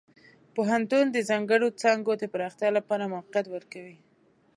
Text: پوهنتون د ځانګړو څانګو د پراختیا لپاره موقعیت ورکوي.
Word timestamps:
پوهنتون 0.53 1.05
د 1.11 1.17
ځانګړو 1.29 1.67
څانګو 1.81 2.13
د 2.17 2.23
پراختیا 2.33 2.69
لپاره 2.77 3.11
موقعیت 3.13 3.45
ورکوي. 3.51 3.97